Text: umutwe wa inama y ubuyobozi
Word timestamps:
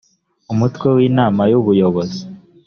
umutwe 0.53 0.85
wa 0.93 1.01
inama 1.09 1.41
y 1.51 1.57
ubuyobozi 1.59 2.21